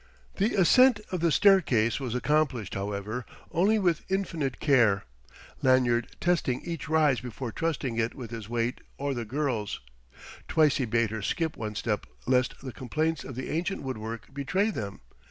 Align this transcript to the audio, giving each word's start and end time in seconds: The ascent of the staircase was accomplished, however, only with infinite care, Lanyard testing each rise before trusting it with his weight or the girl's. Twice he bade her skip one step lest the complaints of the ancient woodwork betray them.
The 0.37 0.55
ascent 0.55 0.99
of 1.11 1.19
the 1.19 1.31
staircase 1.31 1.99
was 1.99 2.15
accomplished, 2.15 2.73
however, 2.73 3.23
only 3.51 3.77
with 3.77 4.03
infinite 4.09 4.59
care, 4.59 5.03
Lanyard 5.61 6.07
testing 6.19 6.63
each 6.65 6.89
rise 6.89 7.19
before 7.19 7.51
trusting 7.51 7.97
it 7.97 8.15
with 8.15 8.31
his 8.31 8.49
weight 8.49 8.81
or 8.97 9.13
the 9.13 9.25
girl's. 9.25 9.79
Twice 10.47 10.77
he 10.77 10.85
bade 10.85 11.11
her 11.11 11.21
skip 11.21 11.55
one 11.55 11.75
step 11.75 12.07
lest 12.25 12.61
the 12.63 12.73
complaints 12.73 13.23
of 13.23 13.35
the 13.35 13.51
ancient 13.51 13.83
woodwork 13.83 14.33
betray 14.33 14.71
them. 14.71 15.01